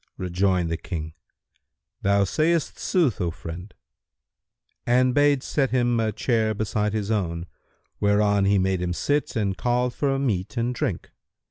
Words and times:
Rejoined 0.17 0.71
the 0.71 0.77
King, 0.77 1.13
"Thou 2.01 2.23
sayst 2.23 2.79
sooth, 2.79 3.21
O 3.21 3.29
friend," 3.29 3.71
and 4.83 5.13
bade 5.13 5.43
set 5.43 5.69
him 5.69 5.99
a 5.99 6.11
chair 6.11 6.55
beside 6.55 6.93
his 6.93 7.11
own, 7.11 7.45
whereon 7.99 8.45
he 8.45 8.57
made 8.57 8.81
him 8.81 8.93
sit 8.93 9.35
and 9.35 9.55
called 9.55 9.93
for 9.93 10.17
meat 10.17 10.57
and 10.57 10.73
drink. 10.73 11.11